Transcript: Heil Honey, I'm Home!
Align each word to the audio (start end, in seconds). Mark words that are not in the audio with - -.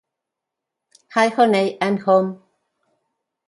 Heil 1.13 1.29
Honey, 1.37 1.77
I'm 1.79 1.99
Home! 2.07 2.41